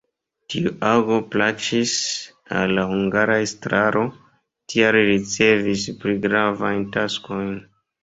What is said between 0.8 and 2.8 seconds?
ago plaĉis al